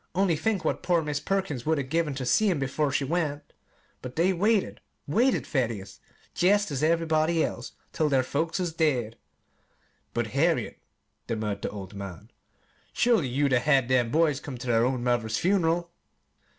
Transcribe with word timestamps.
Only 0.15 0.35
think 0.35 0.65
what 0.65 0.81
poor 0.81 1.03
Mis' 1.03 1.19
Perkins 1.19 1.63
would 1.63 1.77
'a' 1.77 1.83
given 1.83 2.15
ter 2.15 2.25
seen 2.25 2.49
'em 2.59 2.67
'fore 2.67 2.91
she 2.91 3.03
went! 3.03 3.53
But 4.01 4.15
they 4.15 4.33
waited 4.33 4.81
waited, 5.05 5.45
Thaddeus, 5.45 5.99
jest 6.33 6.71
as 6.71 6.81
everybody 6.81 7.43
does, 7.43 7.73
till 7.93 8.09
their 8.09 8.23
folks 8.23 8.59
is 8.59 8.73
dead." 8.73 9.15
"But, 10.15 10.31
Harriet," 10.33 10.79
demurred 11.27 11.61
the 11.61 11.69
old 11.69 11.93
man, 11.93 12.31
"surely 12.91 13.27
you'd 13.27 13.53
'a' 13.53 13.59
had 13.59 13.89
them 13.89 14.09
boys 14.09 14.39
come 14.39 14.57
ter 14.57 14.71
their 14.71 14.85
own 14.85 15.03
mother's 15.03 15.37
fun'ral!" 15.37 15.91